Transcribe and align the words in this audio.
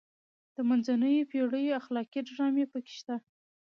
د 0.55 0.57
منځنیو 0.69 1.29
پیړیو 1.31 1.77
اخلاقي 1.81 2.19
ډرامې 2.27 2.65
پکې 2.71 2.93
شته. 2.99 3.15